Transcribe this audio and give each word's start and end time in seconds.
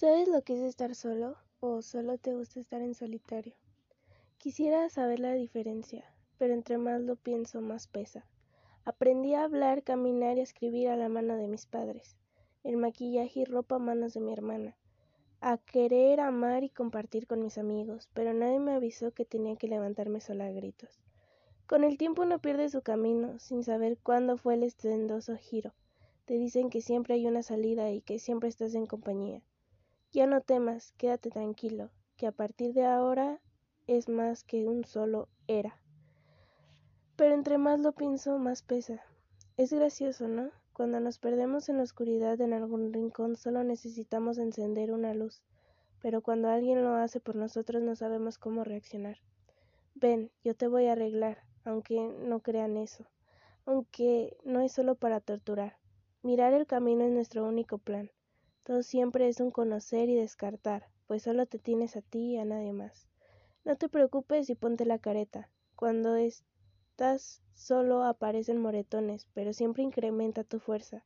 ¿Sabes 0.00 0.28
lo 0.28 0.40
que 0.40 0.54
es 0.54 0.60
estar 0.60 0.94
solo 0.94 1.36
o 1.60 1.82
solo 1.82 2.16
te 2.16 2.32
gusta 2.32 2.58
estar 2.58 2.80
en 2.80 2.94
solitario? 2.94 3.54
Quisiera 4.38 4.88
saber 4.88 5.20
la 5.20 5.34
diferencia, 5.34 6.10
pero 6.38 6.54
entre 6.54 6.78
más 6.78 7.02
lo 7.02 7.16
pienso 7.16 7.60
más 7.60 7.86
pesa. 7.86 8.24
Aprendí 8.86 9.34
a 9.34 9.44
hablar, 9.44 9.82
caminar 9.82 10.38
y 10.38 10.40
escribir 10.40 10.88
a 10.88 10.96
la 10.96 11.10
mano 11.10 11.36
de 11.36 11.48
mis 11.48 11.66
padres, 11.66 12.16
el 12.64 12.78
maquillaje 12.78 13.40
y 13.40 13.44
ropa 13.44 13.74
a 13.74 13.78
manos 13.78 14.14
de 14.14 14.20
mi 14.20 14.32
hermana, 14.32 14.74
a 15.42 15.58
querer 15.58 16.20
amar 16.20 16.64
y 16.64 16.70
compartir 16.70 17.26
con 17.26 17.42
mis 17.42 17.58
amigos, 17.58 18.08
pero 18.14 18.32
nadie 18.32 18.58
me 18.58 18.72
avisó 18.72 19.12
que 19.12 19.26
tenía 19.26 19.56
que 19.56 19.68
levantarme 19.68 20.22
sola 20.22 20.46
a 20.46 20.50
gritos. 20.50 21.02
Con 21.66 21.84
el 21.84 21.98
tiempo 21.98 22.22
uno 22.22 22.38
pierde 22.38 22.70
su 22.70 22.80
camino, 22.80 23.38
sin 23.38 23.64
saber 23.64 23.98
cuándo 23.98 24.38
fue 24.38 24.54
el 24.54 24.62
estendoso 24.62 25.36
giro. 25.36 25.74
Te 26.24 26.38
dicen 26.38 26.70
que 26.70 26.80
siempre 26.80 27.16
hay 27.16 27.26
una 27.26 27.42
salida 27.42 27.90
y 27.90 28.00
que 28.00 28.18
siempre 28.18 28.48
estás 28.48 28.74
en 28.74 28.86
compañía. 28.86 29.42
Ya 30.12 30.26
no 30.26 30.40
temas, 30.40 30.92
quédate 30.98 31.30
tranquilo, 31.30 31.88
que 32.16 32.26
a 32.26 32.32
partir 32.32 32.72
de 32.72 32.84
ahora 32.84 33.40
es 33.86 34.08
más 34.08 34.42
que 34.42 34.66
un 34.66 34.84
solo 34.84 35.28
era. 35.46 35.80
Pero 37.14 37.34
entre 37.34 37.58
más 37.58 37.78
lo 37.78 37.92
pienso, 37.92 38.36
más 38.36 38.62
pesa. 38.62 39.04
Es 39.56 39.72
gracioso, 39.72 40.26
¿no? 40.26 40.50
Cuando 40.72 40.98
nos 40.98 41.18
perdemos 41.18 41.68
en 41.68 41.76
la 41.76 41.84
oscuridad 41.84 42.40
en 42.40 42.54
algún 42.54 42.92
rincón 42.92 43.36
solo 43.36 43.62
necesitamos 43.62 44.38
encender 44.38 44.90
una 44.90 45.14
luz, 45.14 45.42
pero 46.02 46.22
cuando 46.22 46.48
alguien 46.48 46.82
lo 46.82 46.94
hace 46.94 47.20
por 47.20 47.36
nosotros 47.36 47.80
no 47.80 47.94
sabemos 47.94 48.36
cómo 48.36 48.64
reaccionar. 48.64 49.18
Ven, 49.94 50.32
yo 50.42 50.56
te 50.56 50.66
voy 50.66 50.86
a 50.86 50.92
arreglar, 50.92 51.44
aunque 51.64 52.00
no 52.00 52.40
crean 52.40 52.76
eso, 52.76 53.06
aunque 53.64 54.36
no 54.42 54.60
es 54.60 54.72
solo 54.72 54.96
para 54.96 55.20
torturar. 55.20 55.76
Mirar 56.22 56.52
el 56.52 56.66
camino 56.66 57.04
es 57.04 57.12
nuestro 57.12 57.46
único 57.46 57.78
plan. 57.78 58.10
Todo 58.62 58.82
siempre 58.82 59.28
es 59.28 59.40
un 59.40 59.50
conocer 59.50 60.08
y 60.08 60.14
descartar, 60.14 60.86
pues 61.06 61.22
solo 61.22 61.46
te 61.46 61.58
tienes 61.58 61.96
a 61.96 62.02
ti 62.02 62.32
y 62.32 62.38
a 62.38 62.44
nadie 62.44 62.72
más. 62.72 63.08
No 63.64 63.76
te 63.76 63.88
preocupes 63.88 64.50
y 64.50 64.54
ponte 64.54 64.84
la 64.84 64.98
careta. 64.98 65.50
Cuando 65.76 66.16
estás 66.16 67.42
solo 67.54 68.04
aparecen 68.04 68.60
moretones, 68.60 69.26
pero 69.34 69.52
siempre 69.52 69.82
incrementa 69.82 70.44
tu 70.44 70.58
fuerza. 70.58 71.04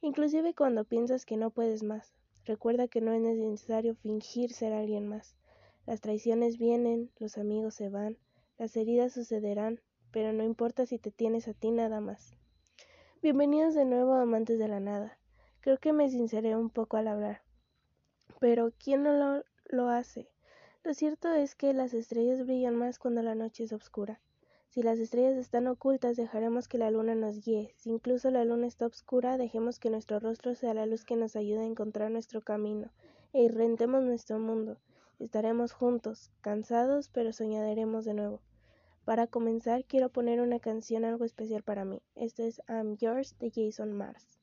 Inclusive 0.00 0.54
cuando 0.54 0.84
piensas 0.84 1.26
que 1.26 1.36
no 1.36 1.50
puedes 1.50 1.82
más. 1.82 2.14
Recuerda 2.44 2.88
que 2.88 3.00
no 3.00 3.12
es 3.12 3.22
necesario 3.22 3.94
fingir 3.94 4.52
ser 4.52 4.72
alguien 4.72 5.06
más. 5.06 5.34
Las 5.86 6.00
traiciones 6.00 6.58
vienen, 6.58 7.10
los 7.18 7.38
amigos 7.38 7.74
se 7.74 7.88
van, 7.88 8.18
las 8.58 8.76
heridas 8.76 9.12
sucederán, 9.12 9.80
pero 10.10 10.32
no 10.32 10.44
importa 10.44 10.86
si 10.86 10.98
te 10.98 11.10
tienes 11.10 11.48
a 11.48 11.54
ti 11.54 11.70
nada 11.70 12.00
más. 12.00 12.36
Bienvenidos 13.22 13.74
de 13.74 13.84
nuevo 13.84 14.14
amantes 14.14 14.58
de 14.58 14.68
la 14.68 14.80
nada. 14.80 15.18
Creo 15.64 15.78
que 15.78 15.94
me 15.94 16.10
sinceré 16.10 16.56
un 16.56 16.68
poco 16.68 16.98
al 16.98 17.08
hablar. 17.08 17.40
Pero 18.38 18.74
¿quién 18.78 19.02
no 19.02 19.14
lo, 19.14 19.44
lo 19.64 19.88
hace? 19.88 20.28
Lo 20.82 20.92
cierto 20.92 21.32
es 21.32 21.54
que 21.54 21.72
las 21.72 21.94
estrellas 21.94 22.44
brillan 22.44 22.76
más 22.76 22.98
cuando 22.98 23.22
la 23.22 23.34
noche 23.34 23.64
es 23.64 23.72
oscura. 23.72 24.20
Si 24.68 24.82
las 24.82 24.98
estrellas 24.98 25.38
están 25.38 25.66
ocultas, 25.66 26.18
dejaremos 26.18 26.68
que 26.68 26.76
la 26.76 26.90
luna 26.90 27.14
nos 27.14 27.42
guíe. 27.42 27.72
Si 27.78 27.88
incluso 27.88 28.30
la 28.30 28.44
luna 28.44 28.66
está 28.66 28.84
oscura, 28.84 29.38
dejemos 29.38 29.78
que 29.78 29.88
nuestro 29.88 30.20
rostro 30.20 30.54
sea 30.54 30.74
la 30.74 30.84
luz 30.84 31.06
que 31.06 31.16
nos 31.16 31.34
ayude 31.34 31.60
a 31.60 31.66
encontrar 31.66 32.10
nuestro 32.10 32.42
camino 32.42 32.90
e 33.32 33.44
irrentemos 33.44 34.02
nuestro 34.02 34.38
mundo. 34.38 34.76
Estaremos 35.18 35.72
juntos, 35.72 36.30
cansados, 36.42 37.08
pero 37.08 37.32
soñaremos 37.32 38.04
de 38.04 38.12
nuevo. 38.12 38.42
Para 39.06 39.28
comenzar, 39.28 39.86
quiero 39.86 40.10
poner 40.10 40.42
una 40.42 40.60
canción 40.60 41.06
algo 41.06 41.24
especial 41.24 41.62
para 41.62 41.86
mí. 41.86 42.02
Este 42.16 42.48
es 42.48 42.60
I'm 42.68 42.98
Yours 42.98 43.38
de 43.38 43.50
Jason 43.50 43.94
Mars. 43.94 44.38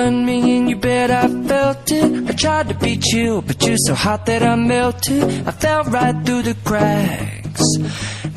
Done 0.00 0.24
me 0.24 0.38
and 0.56 0.70
you 0.70 0.76
bet 0.76 1.10
I 1.10 1.26
felt 1.50 1.90
it. 2.00 2.08
I 2.30 2.32
tried 2.44 2.66
to 2.70 2.74
beat 2.84 3.04
you, 3.16 3.42
but 3.46 3.56
you're 3.66 3.84
so 3.88 3.94
hot 3.94 4.20
that 4.26 4.42
I 4.42 4.54
melted. 4.56 5.22
I 5.50 5.52
fell 5.62 5.82
right 5.96 6.16
through 6.24 6.42
the 6.50 6.56
cracks. 6.68 7.66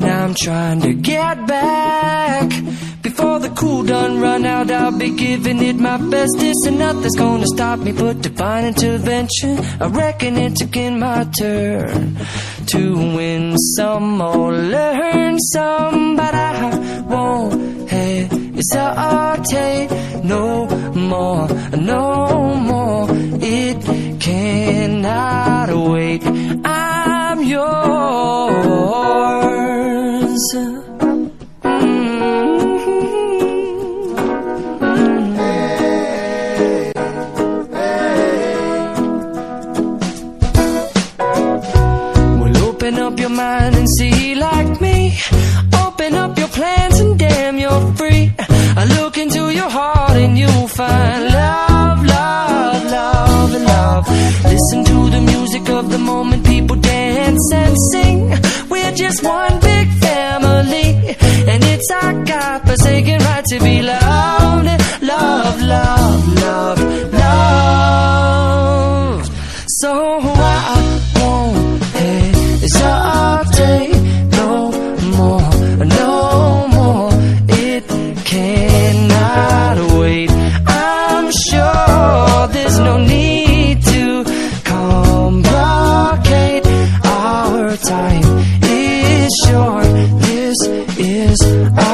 Now 0.04 0.24
I'm 0.24 0.34
trying 0.34 0.80
to 0.86 0.92
get 1.12 1.36
back. 1.46 2.46
Before 3.08 3.38
the 3.44 3.52
cool 3.60 3.82
done 3.84 4.20
run 4.20 4.44
out, 4.44 4.70
I'll 4.70 4.98
be 5.06 5.10
giving 5.26 5.60
it 5.70 5.76
my 5.76 5.96
best, 5.96 6.36
bestest, 6.36 6.66
and 6.68 6.78
nothing's 6.78 7.16
gonna 7.16 7.48
stop 7.56 7.78
me 7.78 7.92
but 7.92 8.20
divine 8.20 8.64
intervention. 8.72 9.52
I 9.84 9.86
reckon 10.02 10.36
it's 10.36 10.60
again 10.68 10.98
my 10.98 11.24
turn 11.40 12.00
to 12.72 12.80
win 13.16 13.56
some 13.76 14.20
or 14.20 14.52
learn 14.52 15.38
some, 15.54 16.16
but 16.16 16.34
I 16.34 16.50
won't 17.12 17.88
hesitate 17.88 19.90
no 20.24 20.73
more, 21.14 21.48
no 21.76 22.54
more. 22.56 23.23
And 57.74 57.82
sing. 57.92 58.68
We're 58.68 58.92
just 58.92 59.22
one 59.22 59.60
big 59.60 59.88
family, 59.94 60.88
and 61.50 61.64
it's 61.64 61.90
our 61.90 62.24
God-forsaken 62.24 63.18
right 63.20 63.44
to 63.44 63.58
be 63.60 63.82
loved, 63.82 65.02
love, 65.02 65.60
love, 65.62 66.03
is 90.98 91.40
I 91.42 91.93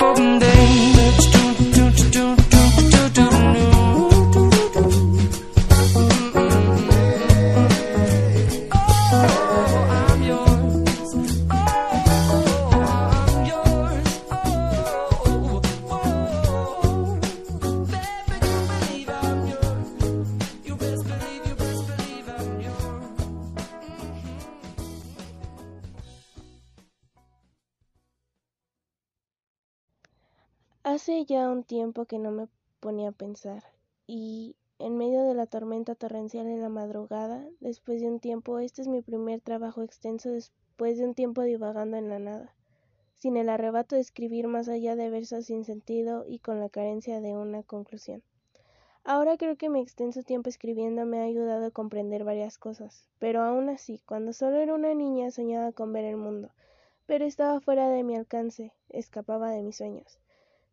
up 0.00 0.16
days. 0.40 0.94
Tiempo 31.64 32.04
que 32.04 32.18
no 32.18 32.30
me 32.30 32.48
ponía 32.80 33.08
a 33.08 33.12
pensar, 33.12 33.64
y 34.06 34.56
en 34.78 34.96
medio 34.98 35.24
de 35.24 35.34
la 35.34 35.46
tormenta 35.46 35.94
torrencial 35.94 36.46
en 36.46 36.60
la 36.60 36.68
madrugada, 36.68 37.48
después 37.60 38.00
de 38.00 38.08
un 38.08 38.20
tiempo, 38.20 38.58
este 38.58 38.82
es 38.82 38.88
mi 38.88 39.02
primer 39.02 39.40
trabajo 39.40 39.82
extenso 39.82 40.30
después 40.30 40.98
de 40.98 41.04
un 41.04 41.14
tiempo 41.14 41.42
divagando 41.42 41.96
en 41.96 42.08
la 42.08 42.18
nada, 42.18 42.54
sin 43.14 43.36
el 43.36 43.48
arrebato 43.48 43.94
de 43.94 44.02
escribir 44.02 44.48
más 44.48 44.68
allá 44.68 44.96
de 44.96 45.10
versos 45.10 45.46
sin 45.46 45.64
sentido 45.64 46.24
y 46.26 46.40
con 46.40 46.60
la 46.60 46.68
carencia 46.68 47.20
de 47.20 47.36
una 47.36 47.62
conclusión. 47.62 48.22
Ahora 49.04 49.36
creo 49.36 49.56
que 49.56 49.70
mi 49.70 49.80
extenso 49.80 50.22
tiempo 50.22 50.48
escribiendo 50.48 51.06
me 51.06 51.20
ha 51.20 51.24
ayudado 51.24 51.66
a 51.66 51.70
comprender 51.70 52.24
varias 52.24 52.58
cosas, 52.58 53.08
pero 53.18 53.42
aún 53.42 53.68
así, 53.68 54.02
cuando 54.06 54.32
solo 54.32 54.56
era 54.56 54.74
una 54.74 54.94
niña 54.94 55.30
soñaba 55.30 55.72
con 55.72 55.92
ver 55.92 56.04
el 56.04 56.16
mundo, 56.16 56.50
pero 57.06 57.24
estaba 57.24 57.60
fuera 57.60 57.88
de 57.88 58.02
mi 58.02 58.16
alcance, 58.16 58.72
escapaba 58.88 59.50
de 59.50 59.62
mis 59.62 59.76
sueños 59.76 60.18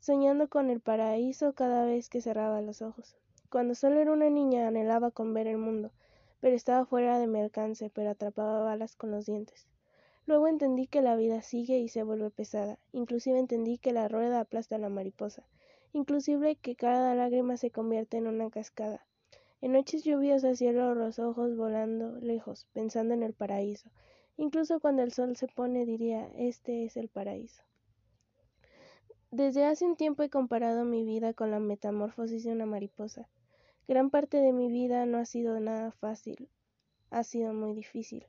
soñando 0.01 0.49
con 0.49 0.71
el 0.71 0.79
paraíso 0.79 1.53
cada 1.53 1.85
vez 1.85 2.09
que 2.09 2.21
cerraba 2.21 2.59
los 2.61 2.81
ojos. 2.81 3.15
Cuando 3.51 3.75
solo 3.75 3.99
era 3.99 4.11
una 4.11 4.31
niña 4.31 4.67
anhelaba 4.67 5.11
con 5.11 5.31
ver 5.35 5.45
el 5.45 5.59
mundo, 5.59 5.91
pero 6.39 6.55
estaba 6.55 6.87
fuera 6.87 7.19
de 7.19 7.27
mi 7.27 7.39
alcance, 7.39 7.91
pero 7.93 8.09
atrapaba 8.09 8.63
balas 8.63 8.95
con 8.95 9.11
los 9.11 9.27
dientes. 9.27 9.67
Luego 10.25 10.47
entendí 10.47 10.87
que 10.87 11.03
la 11.03 11.15
vida 11.15 11.43
sigue 11.43 11.77
y 11.77 11.87
se 11.87 12.01
vuelve 12.01 12.31
pesada, 12.31 12.79
inclusive 12.93 13.37
entendí 13.37 13.77
que 13.77 13.93
la 13.93 14.07
rueda 14.07 14.39
aplasta 14.39 14.77
a 14.77 14.79
la 14.79 14.89
mariposa, 14.89 15.43
inclusive 15.93 16.55
que 16.55 16.75
cada 16.75 17.13
lágrima 17.13 17.55
se 17.57 17.69
convierte 17.69 18.17
en 18.17 18.25
una 18.25 18.49
cascada. 18.49 19.05
En 19.61 19.73
noches 19.73 20.03
lluviosas 20.03 20.57
cierro 20.57 20.95
los 20.95 21.19
ojos 21.19 21.55
volando 21.55 22.19
lejos, 22.21 22.65
pensando 22.73 23.13
en 23.13 23.21
el 23.21 23.33
paraíso. 23.33 23.91
Incluso 24.35 24.79
cuando 24.79 25.03
el 25.03 25.11
sol 25.11 25.37
se 25.37 25.47
pone 25.47 25.85
diría, 25.85 26.27
este 26.35 26.85
es 26.85 26.97
el 26.97 27.07
paraíso. 27.07 27.61
Desde 29.33 29.63
hace 29.63 29.85
un 29.85 29.95
tiempo 29.95 30.23
he 30.23 30.29
comparado 30.29 30.83
mi 30.83 31.05
vida 31.05 31.33
con 31.33 31.51
la 31.51 31.61
metamorfosis 31.61 32.43
de 32.43 32.51
una 32.51 32.65
mariposa. 32.65 33.29
Gran 33.87 34.09
parte 34.09 34.41
de 34.41 34.51
mi 34.51 34.69
vida 34.69 35.05
no 35.05 35.19
ha 35.19 35.25
sido 35.25 35.57
nada 35.61 35.93
fácil, 35.93 36.49
ha 37.11 37.23
sido 37.23 37.53
muy 37.53 37.73
difícil. 37.73 38.25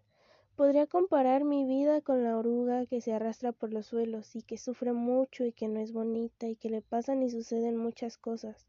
Podría 0.54 0.87
comparar 0.87 1.43
mi 1.43 1.64
vida 1.64 2.02
con 2.02 2.22
la 2.22 2.38
oruga 2.38 2.87
que 2.87 3.00
se 3.00 3.12
arrastra 3.12 3.50
por 3.50 3.72
los 3.72 3.87
suelos 3.87 4.37
y 4.37 4.43
que 4.43 4.58
sufre 4.58 4.93
mucho 4.93 5.44
y 5.44 5.52
que 5.52 5.66
no 5.66 5.81
es 5.81 5.93
bonita 5.93 6.46
y 6.46 6.54
que 6.54 6.70
le 6.70 6.82
pasan 6.82 7.25
y 7.25 7.31
suceden 7.31 7.76
muchas 7.76 8.16
cosas. 8.16 8.69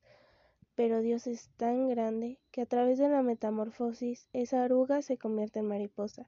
Pero 0.74 1.02
Dios 1.02 1.28
es 1.28 1.52
tan 1.58 1.88
grande 1.88 2.40
que 2.50 2.62
a 2.62 2.66
través 2.66 2.98
de 2.98 3.10
la 3.10 3.22
metamorfosis 3.22 4.28
esa 4.34 4.64
oruga 4.64 5.04
se 5.04 5.20
convierte 5.20 5.60
en 5.60 5.68
mariposa 5.68 6.28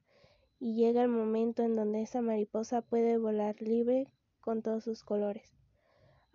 y 0.60 0.76
llega 0.76 1.02
el 1.02 1.10
momento 1.10 1.64
en 1.64 1.76
donde 1.76 2.04
esa 2.04 2.22
mariposa 2.22 2.84
puede 2.84 3.18
volar 3.18 3.60
libre 3.60 4.08
con 4.40 4.62
todos 4.62 4.84
sus 4.84 5.04
colores. 5.04 5.65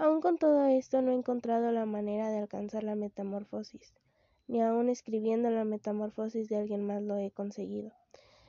Aún 0.03 0.23
con 0.23 0.39
todo 0.39 0.65
esto 0.65 1.03
no 1.03 1.11
he 1.11 1.15
encontrado 1.15 1.73
la 1.73 1.85
manera 1.85 2.31
de 2.31 2.39
alcanzar 2.39 2.85
la 2.85 2.95
metamorfosis, 2.95 3.93
ni 4.49 4.63
aun 4.63 4.89
escribiendo 4.89 5.51
la 5.51 5.67
metamorfosis 5.67 6.49
de 6.49 6.57
alguien 6.57 6.87
más 6.87 7.03
lo 7.03 7.19
he 7.19 7.31
conseguido. 7.31 7.93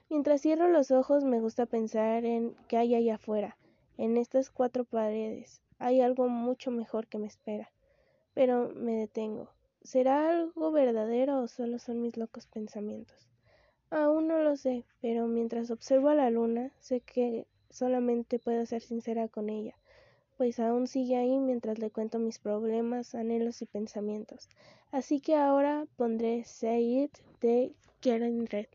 Mientras 0.09 0.39
cierro 0.39 0.69
los 0.69 0.91
ojos 0.91 1.25
me 1.25 1.41
gusta 1.41 1.65
pensar 1.65 2.23
en 2.23 2.55
qué 2.69 2.77
hay 2.77 2.95
allá 2.95 3.15
afuera, 3.15 3.57
en 3.97 4.15
estas 4.15 4.49
cuatro 4.49 4.85
paredes. 4.85 5.61
Hay 5.77 5.99
algo 5.99 6.29
mucho 6.29 6.71
mejor 6.71 7.07
que 7.07 7.17
me 7.17 7.27
espera. 7.27 7.69
Pero 8.33 8.69
me 8.73 8.95
detengo. 8.95 9.49
¿Será 9.83 10.29
algo 10.29 10.71
verdadero 10.71 11.41
o 11.41 11.49
solo 11.49 11.79
son 11.79 12.01
mis 12.01 12.15
locos 12.15 12.47
pensamientos? 12.47 13.27
Aún 13.89 14.29
no 14.29 14.41
lo 14.41 14.55
sé, 14.55 14.85
pero 15.01 15.27
mientras 15.27 15.69
observo 15.69 16.07
a 16.07 16.15
la 16.15 16.29
luna, 16.29 16.71
sé 16.79 17.01
que 17.01 17.45
solamente 17.69 18.39
puedo 18.39 18.65
ser 18.65 18.81
sincera 18.81 19.27
con 19.27 19.49
ella 19.49 19.75
pues 20.41 20.59
aún 20.59 20.87
sigue 20.87 21.17
ahí 21.17 21.37
mientras 21.37 21.77
le 21.77 21.91
cuento 21.91 22.17
mis 22.17 22.39
problemas, 22.39 23.13
anhelos 23.13 23.61
y 23.61 23.67
pensamientos. 23.67 24.49
Así 24.91 25.19
que 25.21 25.35
ahora 25.35 25.85
pondré 25.97 26.45
Say 26.45 27.03
It 27.03 27.15
de 27.41 27.75
Karen 28.01 28.47
Red. 28.47 28.65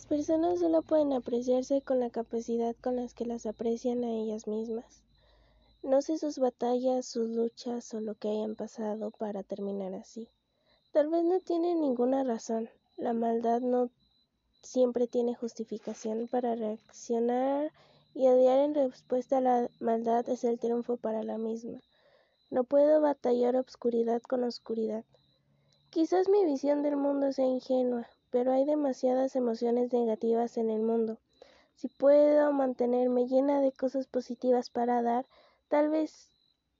Las 0.00 0.06
personas 0.06 0.60
solo 0.60 0.80
pueden 0.80 1.12
apreciarse 1.12 1.82
con 1.82 2.00
la 2.00 2.08
capacidad 2.08 2.74
con 2.80 2.96
las 2.96 3.12
que 3.12 3.26
las 3.26 3.44
aprecian 3.44 4.02
a 4.02 4.10
ellas 4.10 4.46
mismas. 4.46 5.02
No 5.82 6.00
sé 6.00 6.16
sus 6.16 6.38
batallas, 6.38 7.04
sus 7.04 7.28
luchas 7.28 7.92
o 7.92 8.00
lo 8.00 8.14
que 8.14 8.30
hayan 8.30 8.54
pasado 8.54 9.10
para 9.10 9.42
terminar 9.42 9.92
así. 9.92 10.26
Tal 10.92 11.08
vez 11.08 11.22
no 11.24 11.38
tienen 11.40 11.82
ninguna 11.82 12.24
razón. 12.24 12.70
La 12.96 13.12
maldad 13.12 13.60
no 13.60 13.90
siempre 14.62 15.06
tiene 15.06 15.34
justificación 15.34 16.28
para 16.28 16.54
reaccionar 16.54 17.70
y 18.14 18.26
odiar 18.26 18.60
en 18.60 18.74
respuesta 18.74 19.36
a 19.36 19.42
la 19.42 19.68
maldad 19.80 20.26
es 20.30 20.44
el 20.44 20.58
triunfo 20.58 20.96
para 20.96 21.22
la 21.22 21.36
misma. 21.36 21.78
No 22.48 22.64
puedo 22.64 23.02
batallar 23.02 23.54
obscuridad 23.54 24.22
con 24.22 24.44
oscuridad. 24.44 25.04
Quizás 25.90 26.30
mi 26.30 26.46
visión 26.46 26.82
del 26.82 26.96
mundo 26.96 27.32
sea 27.32 27.44
ingenua, 27.44 28.08
pero 28.30 28.52
hay 28.52 28.64
demasiadas 28.64 29.36
emociones 29.36 29.92
negativas 29.92 30.56
en 30.56 30.70
el 30.70 30.82
mundo. 30.82 31.18
Si 31.74 31.88
puedo 31.88 32.52
mantenerme 32.52 33.26
llena 33.26 33.60
de 33.60 33.72
cosas 33.72 34.06
positivas 34.06 34.70
para 34.70 35.02
dar, 35.02 35.26
tal 35.68 35.88
vez, 35.88 36.28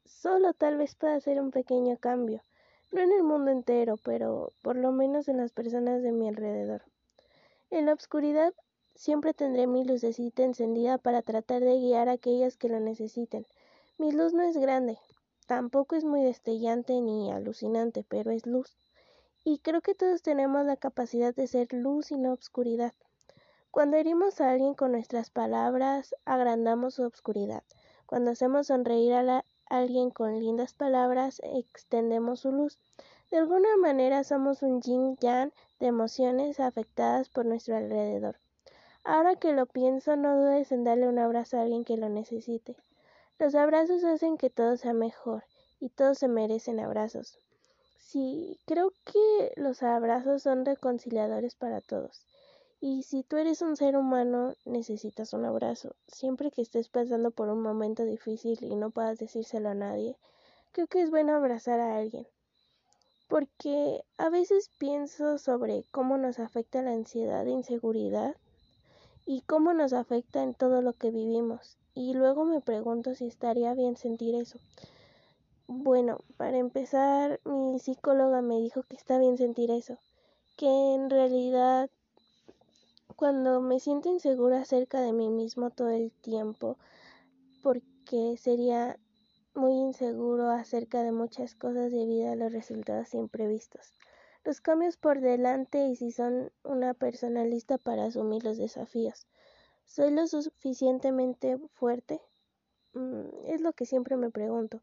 solo 0.04 0.52
tal 0.52 0.76
vez 0.76 0.94
pueda 0.94 1.14
hacer 1.14 1.40
un 1.40 1.50
pequeño 1.50 1.96
cambio. 1.96 2.42
No 2.92 3.00
en 3.00 3.12
el 3.12 3.22
mundo 3.22 3.50
entero, 3.50 3.96
pero 4.04 4.52
por 4.62 4.76
lo 4.76 4.92
menos 4.92 5.28
en 5.28 5.38
las 5.38 5.52
personas 5.52 6.02
de 6.02 6.12
mi 6.12 6.28
alrededor. 6.28 6.82
En 7.70 7.86
la 7.86 7.94
oscuridad 7.94 8.52
siempre 8.94 9.32
tendré 9.32 9.66
mi 9.66 9.84
lucecita 9.84 10.42
encendida 10.42 10.98
para 10.98 11.22
tratar 11.22 11.62
de 11.62 11.78
guiar 11.78 12.08
a 12.08 12.12
aquellas 12.12 12.56
que 12.56 12.68
lo 12.68 12.80
necesiten. 12.80 13.46
Mi 13.96 14.12
luz 14.12 14.34
no 14.34 14.42
es 14.42 14.56
grande, 14.56 14.98
tampoco 15.46 15.94
es 15.94 16.04
muy 16.04 16.22
destellante 16.22 17.00
ni 17.00 17.30
alucinante, 17.30 18.04
pero 18.08 18.32
es 18.32 18.44
luz. 18.44 18.76
Y 19.42 19.58
creo 19.60 19.80
que 19.80 19.94
todos 19.94 20.22
tenemos 20.22 20.66
la 20.66 20.76
capacidad 20.76 21.34
de 21.34 21.46
ser 21.46 21.72
luz 21.72 22.10
y 22.10 22.18
no 22.18 22.32
obscuridad. 22.32 22.92
Cuando 23.70 23.96
herimos 23.96 24.40
a 24.40 24.50
alguien 24.50 24.74
con 24.74 24.92
nuestras 24.92 25.30
palabras, 25.30 26.14
agrandamos 26.24 26.94
su 26.94 27.04
obscuridad. 27.04 27.62
Cuando 28.04 28.32
hacemos 28.32 28.66
sonreír 28.66 29.14
a 29.14 29.22
la- 29.22 29.44
alguien 29.66 30.10
con 30.10 30.38
lindas 30.38 30.74
palabras, 30.74 31.40
extendemos 31.44 32.40
su 32.40 32.52
luz. 32.52 32.78
De 33.30 33.38
alguna 33.38 33.76
manera 33.76 34.24
somos 34.24 34.62
un 34.62 34.82
yin 34.82 35.16
yang 35.16 35.52
de 35.78 35.86
emociones 35.86 36.60
afectadas 36.60 37.28
por 37.28 37.46
nuestro 37.46 37.76
alrededor. 37.76 38.36
Ahora 39.04 39.36
que 39.36 39.52
lo 39.52 39.66
pienso, 39.66 40.16
no 40.16 40.36
dudes 40.36 40.72
en 40.72 40.84
darle 40.84 41.08
un 41.08 41.18
abrazo 41.18 41.56
a 41.56 41.62
alguien 41.62 41.84
que 41.84 41.96
lo 41.96 42.08
necesite. 42.08 42.76
Los 43.38 43.54
abrazos 43.54 44.04
hacen 44.04 44.36
que 44.36 44.50
todo 44.50 44.76
sea 44.76 44.92
mejor 44.92 45.44
y 45.78 45.88
todos 45.88 46.18
se 46.18 46.28
merecen 46.28 46.80
abrazos. 46.80 47.38
Sí, 48.10 48.58
creo 48.66 48.92
que 49.04 49.52
los 49.54 49.84
abrazos 49.84 50.42
son 50.42 50.64
reconciliadores 50.64 51.54
para 51.54 51.80
todos. 51.80 52.26
Y 52.80 53.04
si 53.04 53.22
tú 53.22 53.36
eres 53.36 53.62
un 53.62 53.76
ser 53.76 53.96
humano, 53.96 54.56
necesitas 54.64 55.32
un 55.32 55.44
abrazo. 55.44 55.94
Siempre 56.08 56.50
que 56.50 56.60
estés 56.60 56.88
pasando 56.88 57.30
por 57.30 57.48
un 57.50 57.62
momento 57.62 58.04
difícil 58.04 58.58
y 58.64 58.74
no 58.74 58.90
puedas 58.90 59.20
decírselo 59.20 59.68
a 59.68 59.74
nadie, 59.74 60.16
creo 60.72 60.88
que 60.88 61.02
es 61.02 61.10
bueno 61.10 61.36
abrazar 61.36 61.78
a 61.78 61.98
alguien. 61.98 62.26
Porque 63.28 64.02
a 64.18 64.28
veces 64.28 64.70
pienso 64.76 65.38
sobre 65.38 65.84
cómo 65.92 66.18
nos 66.18 66.40
afecta 66.40 66.82
la 66.82 66.90
ansiedad 66.90 67.46
e 67.46 67.52
inseguridad 67.52 68.34
y 69.24 69.42
cómo 69.42 69.72
nos 69.72 69.92
afecta 69.92 70.42
en 70.42 70.54
todo 70.54 70.82
lo 70.82 70.94
que 70.94 71.12
vivimos. 71.12 71.78
Y 71.94 72.14
luego 72.14 72.44
me 72.44 72.60
pregunto 72.60 73.14
si 73.14 73.28
estaría 73.28 73.72
bien 73.74 73.96
sentir 73.96 74.34
eso. 74.34 74.58
Bueno, 75.72 76.18
para 76.36 76.58
empezar, 76.58 77.38
mi 77.44 77.78
psicóloga 77.78 78.42
me 78.42 78.56
dijo 78.56 78.82
que 78.82 78.96
está 78.96 79.20
bien 79.20 79.38
sentir 79.38 79.70
eso, 79.70 79.98
que 80.56 80.66
en 80.66 81.08
realidad 81.08 81.88
cuando 83.14 83.60
me 83.60 83.78
siento 83.78 84.08
insegura 84.08 84.62
acerca 84.62 85.00
de 85.00 85.12
mí 85.12 85.28
mismo 85.28 85.70
todo 85.70 85.90
el 85.90 86.10
tiempo, 86.10 86.76
porque 87.62 88.36
sería 88.36 88.98
muy 89.54 89.74
inseguro 89.74 90.50
acerca 90.50 91.04
de 91.04 91.12
muchas 91.12 91.54
cosas 91.54 91.92
debido 91.92 92.32
a 92.32 92.34
los 92.34 92.52
resultados 92.52 93.14
imprevistos. 93.14 93.92
Los 94.42 94.60
cambios 94.60 94.96
por 94.96 95.20
delante 95.20 95.86
y 95.86 95.94
si 95.94 96.10
son 96.10 96.50
una 96.64 96.94
persona 96.94 97.44
lista 97.44 97.78
para 97.78 98.06
asumir 98.06 98.42
los 98.42 98.58
desafíos. 98.58 99.28
¿Soy 99.84 100.10
lo 100.10 100.26
suficientemente 100.26 101.58
fuerte? 101.74 102.20
Mm, 102.92 103.46
es 103.46 103.60
lo 103.60 103.72
que 103.72 103.86
siempre 103.86 104.16
me 104.16 104.30
pregunto. 104.30 104.82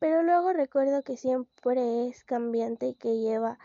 Pero 0.00 0.22
luego 0.22 0.54
recuerdo 0.54 1.02
que 1.02 1.18
siempre 1.18 2.08
es 2.08 2.24
cambiante 2.24 2.88
y 2.88 2.94
que 2.94 3.18
lleva 3.18 3.58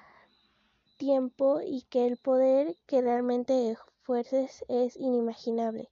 tiempo 0.97 1.61
y 1.61 1.83
que 1.83 2.05
el 2.05 2.17
poder 2.17 2.75
que 2.85 3.01
realmente 3.01 3.71
ejerces 3.71 4.65
es 4.67 4.97
inimaginable. 4.97 5.89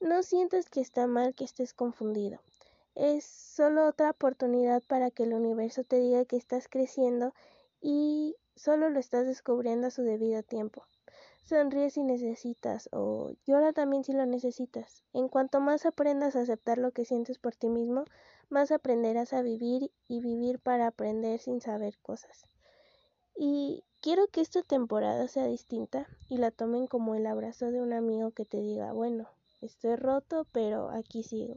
No 0.00 0.22
sientas 0.22 0.68
que 0.68 0.82
está 0.82 1.06
mal 1.06 1.34
que 1.34 1.44
estés 1.44 1.72
confundido. 1.72 2.38
Es 2.94 3.24
solo 3.24 3.86
otra 3.88 4.10
oportunidad 4.10 4.82
para 4.86 5.10
que 5.10 5.22
el 5.22 5.32
universo 5.32 5.84
te 5.84 5.98
diga 5.98 6.26
que 6.26 6.36
estás 6.36 6.68
creciendo 6.68 7.32
y 7.80 8.36
solo 8.56 8.90
lo 8.90 9.00
estás 9.00 9.26
descubriendo 9.26 9.86
a 9.86 9.90
su 9.90 10.02
debido 10.02 10.42
tiempo. 10.42 10.84
Sonríe 11.48 11.88
si 11.88 12.02
necesitas 12.02 12.90
o 12.92 13.32
llora 13.46 13.72
también 13.72 14.04
si 14.04 14.12
lo 14.12 14.26
necesitas. 14.26 15.02
En 15.14 15.28
cuanto 15.28 15.60
más 15.60 15.86
aprendas 15.86 16.36
a 16.36 16.42
aceptar 16.42 16.76
lo 16.76 16.90
que 16.90 17.06
sientes 17.06 17.38
por 17.38 17.56
ti 17.56 17.70
mismo, 17.70 18.04
más 18.50 18.70
aprenderás 18.70 19.32
a 19.32 19.40
vivir 19.40 19.90
y 20.08 20.20
vivir 20.20 20.58
para 20.58 20.88
aprender 20.88 21.40
sin 21.40 21.62
saber 21.62 21.96
cosas. 22.02 22.44
Y 23.34 23.82
quiero 24.02 24.26
que 24.26 24.42
esta 24.42 24.60
temporada 24.62 25.26
sea 25.26 25.46
distinta 25.46 26.06
y 26.28 26.36
la 26.36 26.50
tomen 26.50 26.86
como 26.86 27.14
el 27.14 27.26
abrazo 27.26 27.70
de 27.70 27.80
un 27.80 27.94
amigo 27.94 28.30
que 28.32 28.44
te 28.44 28.60
diga, 28.60 28.92
bueno, 28.92 29.26
estoy 29.62 29.96
roto, 29.96 30.46
pero 30.52 30.90
aquí 30.90 31.22
sigo. 31.22 31.56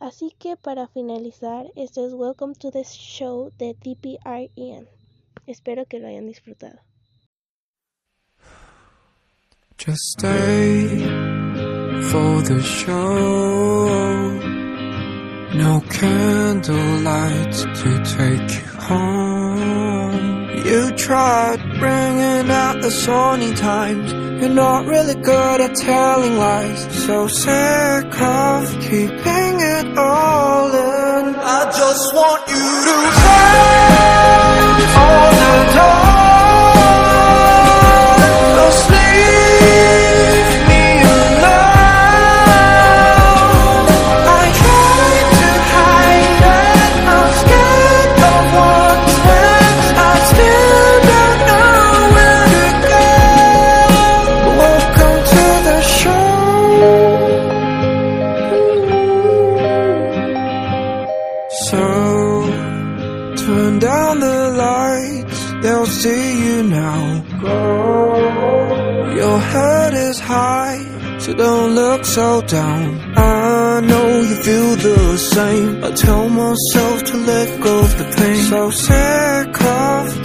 Así 0.00 0.34
que 0.38 0.58
para 0.58 0.86
finalizar, 0.86 1.72
esto 1.76 2.06
es 2.06 2.12
Welcome 2.12 2.56
to 2.56 2.70
the 2.72 2.84
Show 2.84 3.52
de 3.56 3.72
DPREN. 3.72 4.86
Espero 5.46 5.86
que 5.86 5.98
lo 5.98 6.08
hayan 6.08 6.26
disfrutado. 6.26 6.87
Just 9.78 10.18
stay 10.18 10.88
for 12.10 12.42
the 12.42 12.60
show. 12.60 13.86
No 15.54 15.80
candlelight 15.88 17.52
to 17.52 17.90
take 18.16 18.50
you 18.58 18.66
home. 18.80 20.48
You 20.66 20.90
tried 20.96 21.60
bringing 21.78 22.50
out 22.50 22.82
the 22.82 22.90
sunny 22.90 23.54
times. 23.54 24.12
You're 24.42 24.50
not 24.50 24.86
really 24.86 25.14
good 25.14 25.60
at 25.60 25.76
telling 25.76 26.36
lies. 26.38 27.04
So 27.06 27.28
sick 27.28 28.20
of 28.20 28.80
keeping 28.80 29.54
it 29.76 29.96
all 29.96 30.74
in. 30.74 31.36
I 31.36 31.70
just 31.70 32.14
want 32.14 32.48
you 32.48 32.66
to 32.88 33.17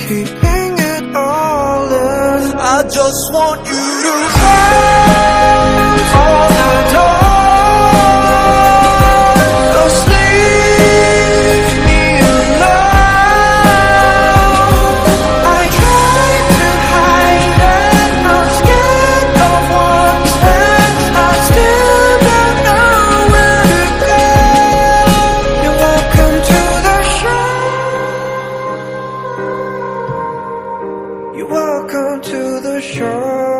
keeping 0.07 0.73
it 0.93 1.15
all 1.15 1.87
in. 1.87 2.57
I 2.57 2.83
just 2.83 3.23
want 3.31 3.59
you 3.65 3.85
to 4.05 4.42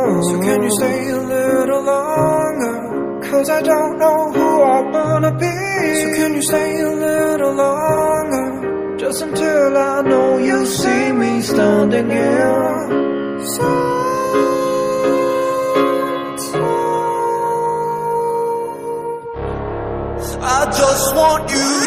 So 0.03 0.39
can 0.41 0.63
you 0.63 0.71
stay 0.71 1.09
a 1.09 1.17
little 1.17 1.81
longer? 1.81 3.21
Cause 3.29 3.49
I 3.49 3.61
don't 3.61 3.97
know 3.97 4.31
who 4.33 4.61
I 4.61 4.81
wanna 4.81 5.31
be. 5.31 5.55
So 6.01 6.07
can 6.17 6.33
you 6.33 6.41
stay 6.41 6.81
a 6.81 6.91
little 6.91 7.53
longer? 7.53 8.97
Just 8.97 9.21
until 9.21 9.77
I 9.77 10.01
know 10.01 10.37
you 10.39 10.65
see 10.65 11.11
me 11.13 11.41
standing 11.41 12.09
here. 12.09 12.89
So 13.55 13.93
I 20.41 20.65
just 20.81 21.15
want 21.15 21.49
you 21.49 21.82